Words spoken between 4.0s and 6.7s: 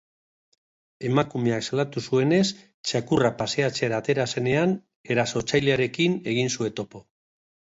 atera zenean, erasotzailearekin egin